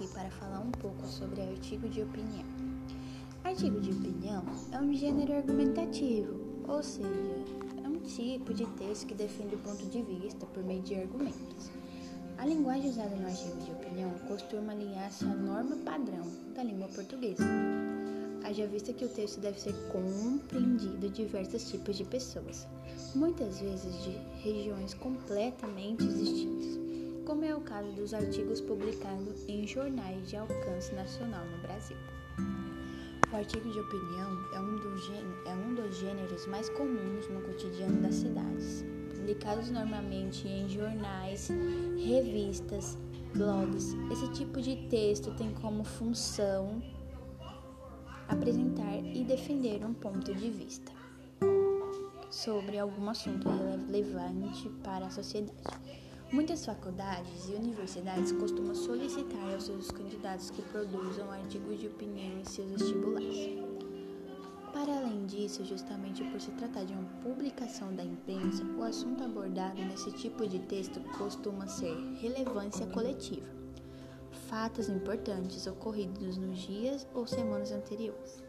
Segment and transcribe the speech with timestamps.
[0.00, 2.44] aqui para falar um pouco sobre artigo de opinião.
[3.44, 4.42] Artigo de opinião
[4.72, 7.06] é um gênero argumentativo, ou seja,
[7.84, 11.70] é um tipo de texto que defende o ponto de vista por meio de argumentos.
[12.38, 17.44] A linguagem usada no artigo de opinião costuma alinhar-se à norma padrão da língua portuguesa.
[18.42, 22.66] Haja vista que o texto deve ser compreendido de diversos tipos de pessoas,
[23.14, 24.12] muitas vezes de
[24.42, 26.79] regiões completamente distintas
[27.30, 31.96] como é o caso dos artigos publicados em jornais de alcance nacional no Brasil.
[33.32, 35.08] O artigo de opinião é um, dos
[35.46, 38.84] é um dos gêneros mais comuns no cotidiano das cidades,
[39.14, 41.48] publicados normalmente em jornais,
[42.04, 42.98] revistas,
[43.32, 43.94] blogs.
[44.10, 46.82] Esse tipo de texto tem como função
[48.26, 50.90] apresentar e defender um ponto de vista
[52.28, 55.99] sobre algum assunto relevante para a sociedade.
[56.32, 62.44] Muitas faculdades e universidades costumam solicitar aos seus candidatos que produzam artigos de opinião em
[62.44, 63.58] seus vestibulares.
[64.72, 69.84] Para além disso, justamente por se tratar de uma publicação da imprensa, o assunto abordado
[69.84, 73.48] nesse tipo de texto costuma ser relevância coletiva,
[74.48, 78.40] fatos importantes ocorridos nos dias ou semanas anteriores.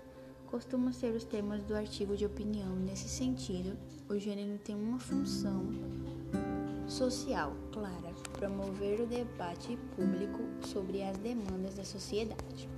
[0.45, 2.75] Costumam ser os temas do artigo de opinião.
[2.75, 3.75] Nesse sentido,
[4.07, 5.65] o gênero tem uma função
[7.01, 12.69] social clara, promover o debate público sobre as demandas da sociedade.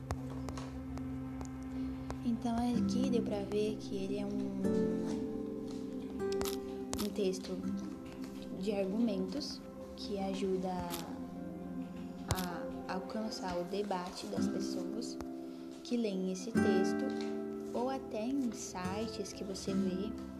[2.24, 4.62] Então aqui deu para ver que ele é um,
[7.04, 7.52] um texto
[8.62, 9.60] de argumentos
[9.98, 10.72] que ajuda
[12.34, 15.18] a alcançar o debate das pessoas
[15.84, 17.04] que leem esse texto
[17.74, 20.33] ou até em sites que você vê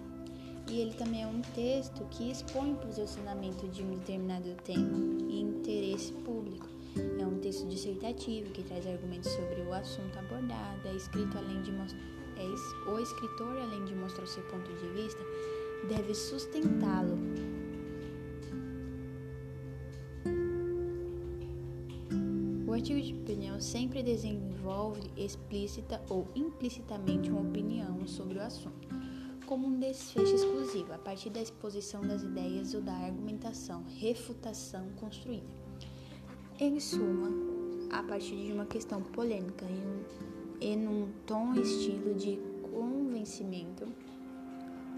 [0.70, 4.98] e ele também é um texto que expõe o posicionamento de um determinado tema
[5.30, 6.68] e interesse público.
[7.20, 10.88] É um texto dissertativo que traz argumentos sobre o assunto abordado.
[10.88, 15.22] É escrito além de é, o escritor, além de mostrar seu ponto de vista,
[15.90, 17.18] deve sustentá-lo.
[22.66, 28.88] O artigo de opinião sempre desenvolve explícita ou implicitamente uma opinião sobre o assunto
[29.46, 35.48] como um desfecho exclusivo, a partir da exposição das ideias ou da argumentação, refutação construída.
[36.60, 37.30] Em suma,
[37.92, 42.40] a partir de uma questão polêmica e, em um tom estilo de
[42.72, 43.86] convencimento,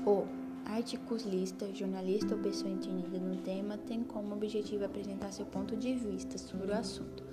[0.05, 0.25] o
[0.65, 6.37] articulista, jornalista ou pessoa entendida no tema tem como objetivo apresentar seu ponto de vista
[6.37, 7.23] sobre o assunto,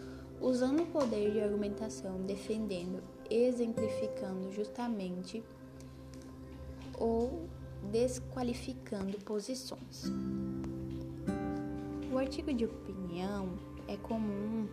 [0.40, 5.42] usando o poder de argumentação, defendendo, exemplificando justamente
[7.02, 7.48] ou
[7.90, 10.04] desqualificando posições.
[12.12, 13.58] O artigo de opinião
[13.88, 14.68] é comum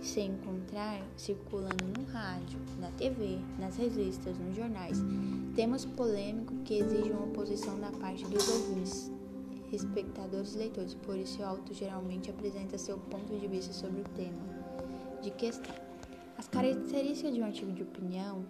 [0.00, 4.98] se encontrar circulando no rádio, na TV, nas revistas, nos jornais.
[5.54, 9.12] Temas polêmicos que exigem uma posição da parte dos ouvintes,
[9.72, 14.04] espectadores e leitores, por isso o autor geralmente apresenta seu ponto de vista sobre o
[14.16, 14.42] tema
[15.22, 15.74] de questão.
[16.36, 18.44] As características de um artigo de opinião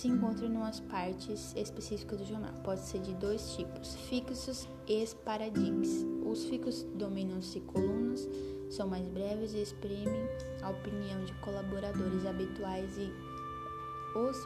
[0.00, 2.54] se encontra em umas partes específicas do jornal.
[2.64, 5.90] Pode ser de dois tipos: fixos e paradigmas.
[6.24, 8.26] Os fixos dominam-se colunas,
[8.70, 10.26] são mais breves e exprimem
[10.62, 13.12] a opinião de colaboradores habituais e
[14.16, 14.36] os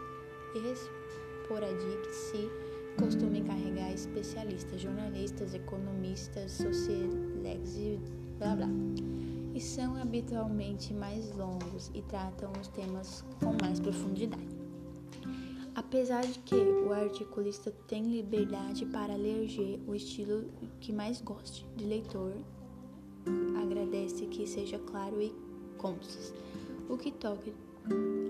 [0.72, 2.50] esporádicos se
[2.98, 8.00] costumam encarregar especialistas, jornalistas, economistas, sociólogos e
[8.38, 8.68] blá blá.
[9.54, 14.53] E são habitualmente mais longos e tratam os temas com mais profundidade.
[15.84, 20.50] Apesar de que o articulista tem liberdade para eleger o estilo
[20.80, 22.32] que mais goste de leitor,
[23.62, 25.32] agradece que seja claro e
[25.78, 26.34] conciso,
[26.88, 27.52] o que toque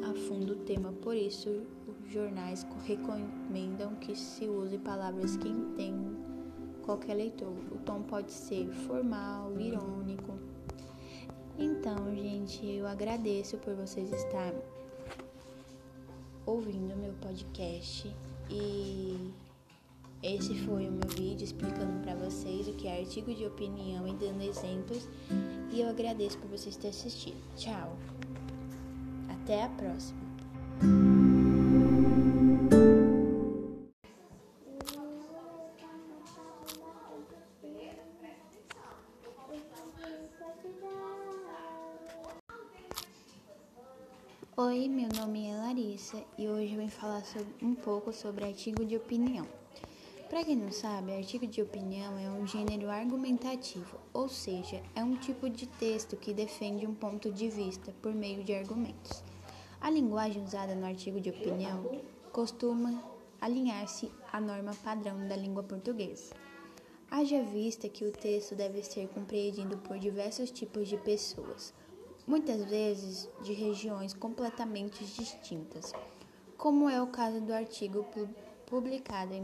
[0.03, 6.17] a fundo o tema, por isso os jornais recomendam que se use palavras que entendam
[6.83, 7.55] qualquer leitor.
[7.73, 10.39] O tom pode ser formal, irônico.
[11.59, 14.61] Então, gente, eu agradeço por vocês estarem
[16.47, 18.11] ouvindo meu podcast
[18.51, 19.33] e
[20.23, 24.15] esse foi o meu vídeo explicando para vocês o que é artigo de opinião e
[24.15, 25.09] dando exemplos
[25.71, 27.37] e eu agradeço por vocês terem assistido.
[27.57, 27.97] Tchau.
[29.29, 30.24] Até a próxima.
[46.85, 49.47] Vim falar sobre, um pouco sobre artigo de opinião.
[50.29, 55.17] Para quem não sabe, artigo de opinião é um gênero argumentativo, ou seja, é um
[55.17, 59.23] tipo de texto que defende um ponto de vista por meio de argumentos.
[59.81, 62.03] A linguagem usada no artigo de opinião
[62.33, 63.03] costuma
[63.41, 66.35] alinhar-se à norma padrão da língua portuguesa.
[67.11, 71.73] Haja vista que o texto deve ser compreendido por diversos tipos de pessoas,
[72.27, 75.93] muitas vezes de regiões completamente distintas,
[76.65, 78.07] como é o caso do artigo
[78.65, 79.43] publicado em,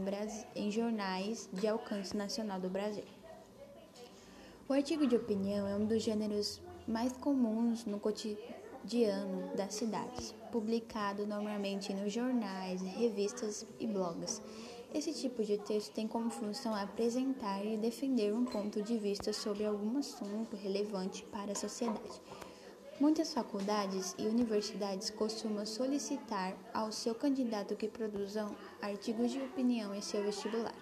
[0.55, 3.03] em jornais de alcance nacional do Brasil.
[4.67, 11.27] O artigo de opinião é um dos gêneros mais comuns no cotidiano das cidades, publicado
[11.27, 14.41] normalmente nos jornais, revistas e blogs.
[14.91, 19.63] Esse tipo de texto tem como função apresentar e defender um ponto de vista sobre
[19.63, 22.19] algum assunto relevante para a sociedade
[23.01, 30.01] Muitas faculdades e universidades costumam solicitar ao seu candidato que produzam artigos de opinião em
[30.01, 30.75] seu vestibular.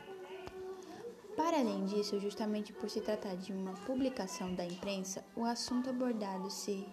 [1.37, 6.51] Para além disso, justamente por se tratar de uma publicação da imprensa, o assunto abordado
[6.51, 6.85] se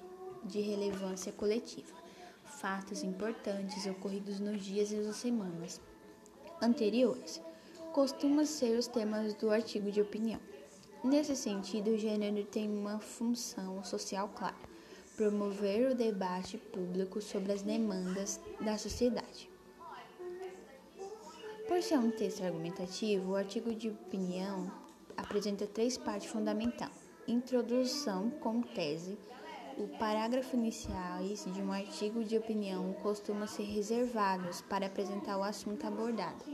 [0.44, 1.92] de relevância coletiva,
[2.44, 5.80] fatos importantes ocorridos nos dias e nas semanas
[6.62, 7.42] anteriores,
[7.92, 10.38] costumam ser os temas do artigo de opinião.
[11.02, 14.75] Nesse sentido, o gênero tem uma função social clara
[15.16, 19.48] promover o debate público sobre as demandas da sociedade.
[21.66, 24.70] Por ser um texto argumentativo, o artigo de opinião
[25.16, 26.92] apresenta três partes fundamentais:
[27.26, 29.18] introdução com tese.
[29.78, 35.86] O parágrafo iniciais de um artigo de opinião costumam ser reservados para apresentar o assunto
[35.86, 36.44] abordado.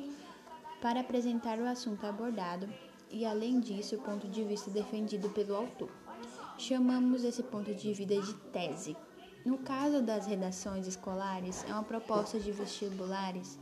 [0.80, 2.68] Para apresentar o assunto abordado
[3.10, 6.01] e, além disso, o ponto de vista defendido pelo autor.
[6.58, 8.96] Chamamos esse ponto de vida de tese.
[9.44, 13.58] No caso das redações escolares, é uma proposta de vestibulares.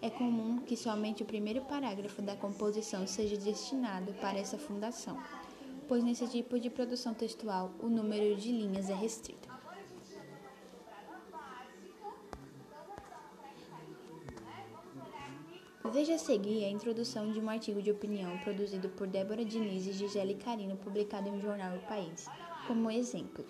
[0.00, 5.18] É comum que somente o primeiro parágrafo da composição seja destinado para essa fundação,
[5.88, 9.43] pois nesse tipo de produção textual o número de linhas é restrito.
[15.94, 19.92] Veja a seguir a introdução de um artigo de opinião produzido por Débora Diniz e
[19.92, 22.26] Gisele Carino, publicado em um jornal O País.
[22.66, 23.44] Como exemplo,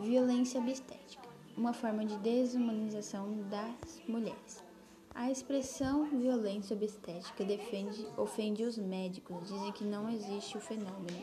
[0.00, 4.64] violência obstétrica, uma forma de desumanização das mulheres.
[5.14, 11.22] A expressão violência obstétrica defende, ofende os médicos, dizem que não existe o fenômeno.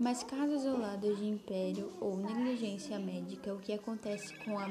[0.00, 4.66] Mas casos isolados de império ou negligência médica, o que acontece com a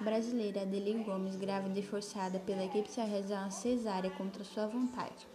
[0.00, 5.26] brasileira Adeli Gomes, grávida e forçada pela equipe a realizar uma cesárea contra sua vontade.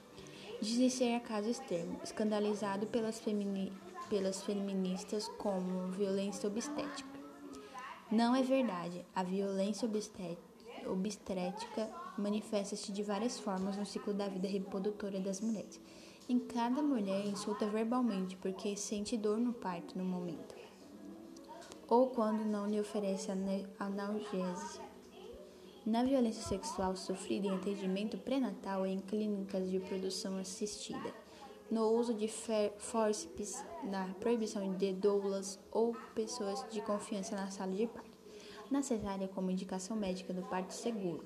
[0.61, 3.71] Dizem ser caso extremo, escandalizado pelas femini
[4.09, 7.19] pelas feministas como violência obstétrica.
[8.11, 9.03] Não é verdade.
[9.15, 9.89] A violência
[10.85, 15.81] obstétrica manifesta-se de várias formas no ciclo da vida reprodutora das mulheres.
[16.29, 20.55] Em cada mulher insulta verbalmente porque sente dor no parto no momento,
[21.87, 23.29] ou quando não lhe oferece
[23.79, 24.81] analgésia.
[25.85, 31.13] Na violência sexual sofrida em atendimento pré-natal em clínicas de produção assistida
[31.73, 32.29] no uso de
[32.77, 38.11] fórceps, na proibição de doulas ou pessoas de confiança na sala de parto,
[38.69, 41.23] na cesárea como indicação médica do parto seguro.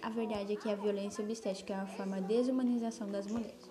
[0.00, 3.70] A verdade é que a violência obstétrica é uma forma de desumanização das mulheres.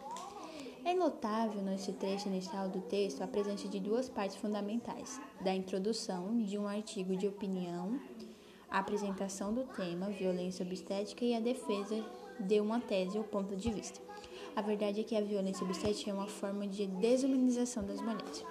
[0.89, 6.41] É notável nesse trecho inicial do texto a presença de duas partes fundamentais: da introdução
[6.41, 7.99] de um artigo de opinião,
[8.67, 12.03] a apresentação do tema violência obstétrica e a defesa
[12.39, 14.01] de uma tese ou ponto de vista.
[14.55, 18.43] A verdade é que a violência obstétrica é uma forma de desumanização das mulheres.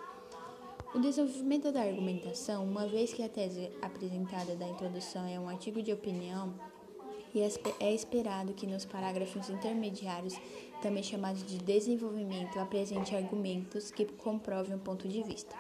[0.95, 5.83] O desenvolvimento da argumentação, uma vez que a tese apresentada da introdução é um artigo
[5.83, 6.55] de opinião,
[7.35, 7.41] e
[7.81, 10.41] é esperado que nos parágrafos intermediários,
[10.81, 15.55] também chamados de desenvolvimento, apresente argumentos que comprovem um ponto de vista.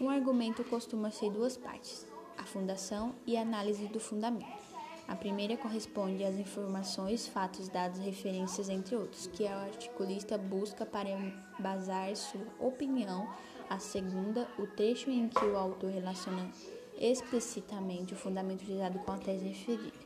[0.00, 4.74] Um argumento costuma ser duas partes: a fundação e a análise do fundamento.
[5.06, 11.10] A primeira corresponde às informações, fatos, dados, referências, entre outros, que o articulista busca para
[11.10, 13.28] embasar sua opinião.
[13.68, 16.50] A segunda, o trecho em que o autor relaciona
[16.98, 20.03] explicitamente o fundamento utilizado com a tese referida.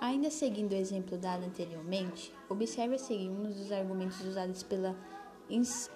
[0.00, 4.96] Ainda seguindo o exemplo dado anteriormente, observe a seguir um dos argumentos usados pela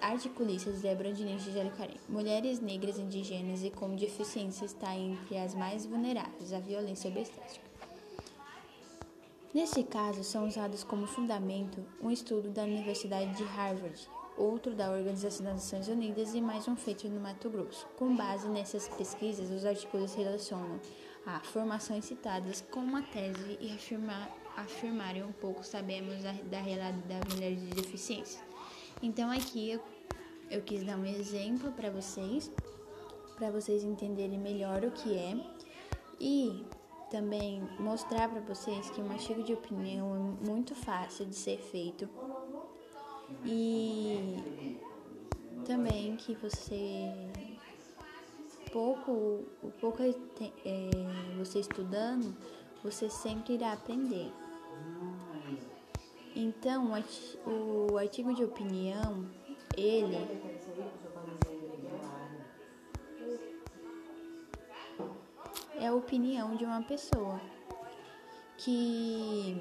[0.01, 1.95] articulistas Débora Diniz e Karim.
[2.09, 7.73] Mulheres negras, indígenas e com deficiência estão entre as mais vulneráveis à violência obstétrica.
[9.53, 15.45] Nesse caso, são usados como fundamento um estudo da Universidade de Harvard, outro da Organização
[15.45, 17.87] das Nações Unidas e mais um feito no Mato Grosso.
[17.95, 20.79] Com base nessas pesquisas, os artigos relacionam
[21.25, 26.97] a formações citadas com uma tese e afirmar afirmarem um pouco sabemos da, da realidade
[27.07, 28.39] das mulheres de deficiência.
[29.01, 29.83] Então aqui eu,
[30.51, 32.51] eu quis dar um exemplo para vocês,
[33.35, 35.35] para vocês entenderem melhor o que é
[36.19, 36.63] e
[37.09, 42.07] também mostrar para vocês que um artigo de opinião é muito fácil de ser feito
[43.45, 44.77] e
[45.65, 47.11] também que você
[48.73, 50.89] pouco, o pouco é,
[51.37, 52.35] você estudando,
[52.83, 54.33] você sempre irá aprender.
[56.35, 56.91] Então,
[57.45, 59.29] o artigo de opinião,
[59.77, 60.15] ele
[65.75, 67.39] é a opinião de uma pessoa
[68.57, 69.55] que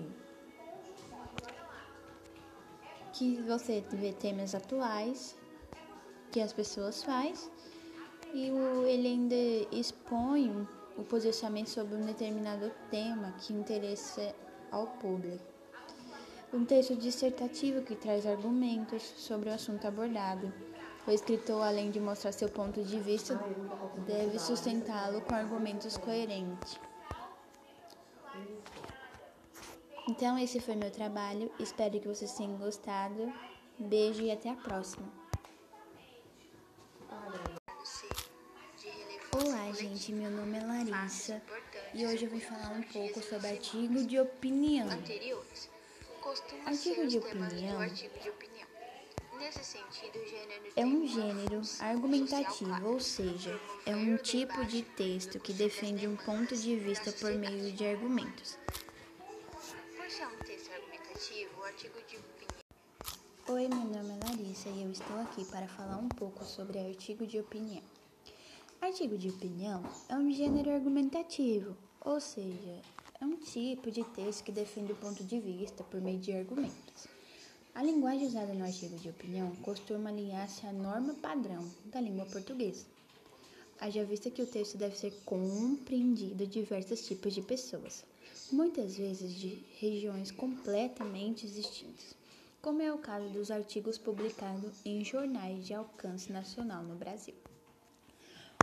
[3.12, 5.36] que você vê temas atuais
[6.30, 7.50] que as pessoas faz
[8.32, 9.34] e o, ele ainda
[9.70, 14.34] expõe o posicionamento sobre um determinado tema que interessa
[14.70, 15.44] ao público.
[16.52, 20.52] Um texto dissertativo que traz argumentos sobre o assunto abordado.
[21.06, 23.34] O escritor, além de mostrar seu ponto de vista,
[24.06, 26.78] deve sustentá-lo com argumentos coerentes.
[30.08, 31.50] Então, esse foi meu trabalho.
[31.58, 33.32] Espero que vocês tenham gostado.
[33.78, 35.21] Beijo e até a próxima.
[39.34, 40.12] Olá, gente.
[40.12, 41.40] Meu nome é Larissa
[41.94, 44.86] e hoje eu vim falar um pouco sobre artigo de opinião.
[46.66, 47.80] Artigo de opinião
[50.76, 56.54] é um gênero argumentativo, ou seja, é um tipo de texto que defende um ponto
[56.54, 58.58] de vista por meio de argumentos.
[59.56, 62.52] Por ser um texto argumentativo, o artigo de opinião.
[63.48, 67.26] Oi, meu nome é Larissa e eu estou aqui para falar um pouco sobre artigo
[67.26, 67.82] de opinião.
[68.82, 72.82] Artigo de opinião é um gênero argumentativo, ou seja,
[73.20, 77.06] é um tipo de texto que defende o ponto de vista por meio de argumentos.
[77.76, 82.84] A linguagem usada no artigo de opinião costuma alinhar-se à norma padrão da língua portuguesa.
[83.78, 88.04] Haja vista que o texto deve ser compreendido diversos tipos de pessoas,
[88.50, 92.16] muitas vezes de regiões completamente distintas,
[92.60, 97.36] como é o caso dos artigos publicados em jornais de alcance nacional no Brasil.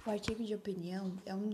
[0.06, 1.50] O artigo de opinião é um,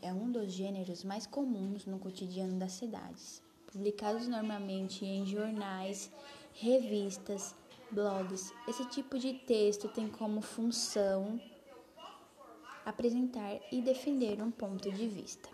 [0.00, 6.10] é um dos gêneros mais comuns no cotidiano das cidades, publicados normalmente em jornais,
[6.54, 7.54] revistas,
[7.90, 8.54] blogs.
[8.68, 11.40] Esse tipo de texto tem como função
[12.86, 15.48] apresentar e defender um ponto de vista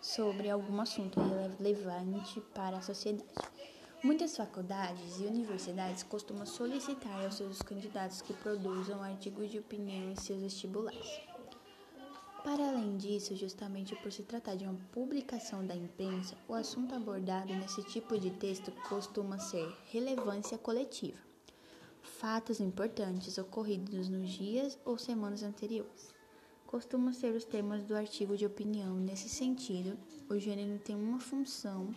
[0.00, 3.55] sobre algum assunto relevante para a sociedade.
[4.06, 10.14] Muitas faculdades e universidades costumam solicitar aos seus candidatos que produzam artigos de opinião em
[10.14, 11.20] seus vestibulares.
[12.44, 17.52] Para além disso, justamente por se tratar de uma publicação da imprensa, o assunto abordado
[17.52, 21.18] nesse tipo de texto costuma ser relevância coletiva,
[22.00, 26.14] fatos importantes ocorridos nos dias ou semanas anteriores.
[26.64, 28.94] Costumam ser os temas do artigo de opinião.
[28.94, 29.98] Nesse sentido,
[30.30, 31.92] o gênero tem uma função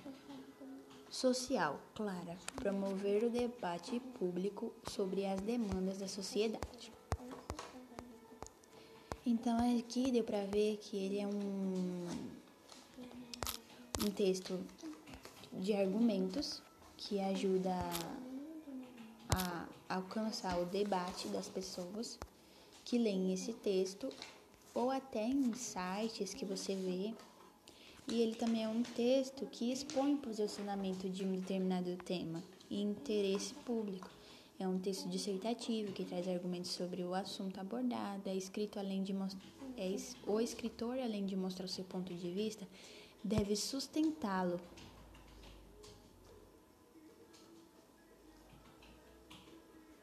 [1.09, 6.93] Social, clara, promover o debate público sobre as demandas da sociedade.
[9.25, 12.07] Então aqui deu para ver que ele é um,
[14.05, 14.59] um texto
[15.51, 16.61] de argumentos
[16.95, 17.73] que ajuda
[19.29, 22.19] a alcançar o debate das pessoas
[22.85, 24.09] que leem esse texto
[24.73, 27.13] ou até em sites que você vê
[28.11, 32.81] e ele também é um texto que expõe o posicionamento de um determinado tema e
[32.81, 34.09] interesse público.
[34.59, 39.13] É um texto dissertativo que traz argumentos sobre o assunto abordado, é escrito além de
[39.77, 42.67] é, o escritor, além de mostrar o seu ponto de vista,
[43.23, 44.59] deve sustentá-lo.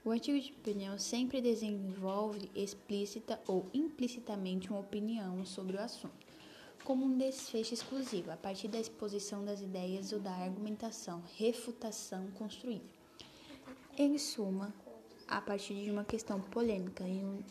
[0.05, 6.26] O artigo de opinião sempre desenvolve explícita ou implicitamente uma opinião sobre o assunto
[6.87, 12.85] como um desfecho exclusivo, a partir da exposição das ideias ou da argumentação, refutação construída.
[13.99, 14.73] Em suma,
[15.27, 17.43] a partir de uma questão polêmica e, um,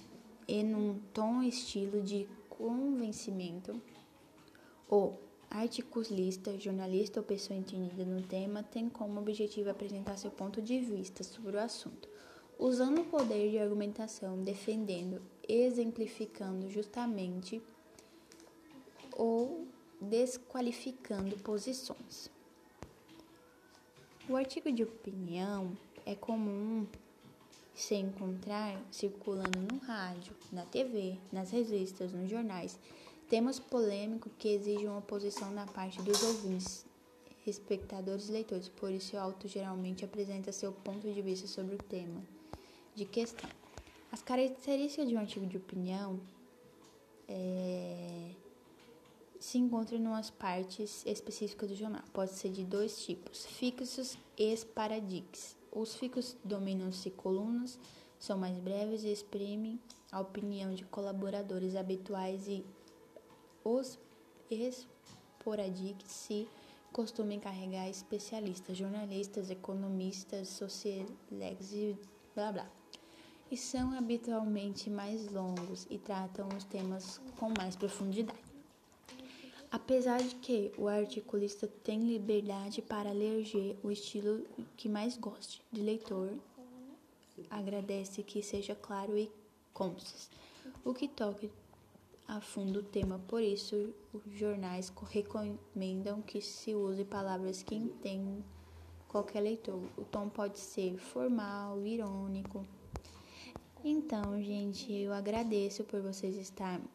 [0.47, 3.81] e num tom estilo de convencimento,
[4.89, 5.11] o
[5.49, 11.25] articulista, jornalista ou pessoa entendida no tema tem como objetivo apresentar seu ponto de vista
[11.25, 12.07] sobre o assunto,
[12.57, 17.61] usando o poder de argumentação, defendendo, exemplificando justamente
[19.15, 19.67] ou
[19.99, 22.29] desqualificando posições.
[24.29, 26.85] O artigo de opinião é comum
[27.73, 32.79] se encontrar circulando no rádio, na TV, nas revistas, nos jornais,
[33.29, 36.85] temas polêmicos que exigem uma posição da parte dos ouvintes
[37.45, 41.77] espectadores e leitores, por isso o autor geralmente apresenta seu ponto de vista sobre o
[41.77, 42.23] tema
[42.95, 43.49] de questão.
[44.11, 46.19] As características de um artigo de opinião
[47.27, 48.31] é,
[49.45, 52.01] se encontram em umas partes específicas do jornal.
[52.11, 55.55] Pode ser de dois tipos: fixos e esparadix.
[55.71, 57.77] Os fixos dominam-se colunas,
[58.17, 59.79] são mais breves e exprimem
[60.11, 62.65] a opinião de colaboradores habituais e
[63.63, 63.99] os
[64.49, 66.47] esporadix se
[66.91, 71.95] costumam encarregar especialistas, jornalistas, economistas, sociólogos e
[72.33, 72.69] blá blá.
[73.51, 78.44] E são habitualmente mais longos e tratam os temas com mais profundidade.
[79.75, 84.41] Apesar de que o articulista tem liberdade para eleger o estilo
[84.77, 86.31] que mais goste de leitor,
[87.49, 89.29] agradece que seja claro e
[89.73, 90.29] conciso,
[90.85, 91.51] o que toque
[92.25, 93.19] a fundo o tema.
[93.27, 98.41] Por isso, os jornais recomendam que se use palavras que entendam
[99.09, 99.83] qualquer leitor.
[99.97, 102.65] O tom pode ser formal, irônico.
[103.83, 106.94] Então, gente, eu agradeço por vocês estarem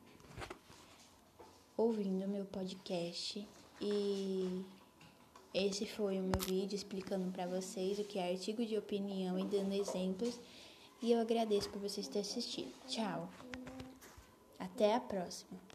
[1.80, 3.46] ouvindo meu podcast
[3.80, 4.62] e
[5.54, 9.44] esse foi o meu vídeo explicando para vocês o que é artigo de opinião e
[9.44, 10.38] dando exemplos.
[11.00, 12.72] E eu agradeço por vocês terem assistido.
[12.87, 13.30] Tchau.
[14.58, 15.70] Até a próxima.